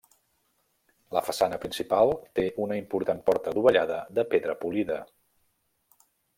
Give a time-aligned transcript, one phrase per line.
[1.17, 4.99] La façana principal té una important porta dovellada de pedra polida.